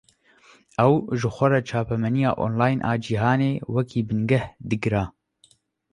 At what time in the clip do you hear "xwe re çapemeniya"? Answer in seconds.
1.35-2.31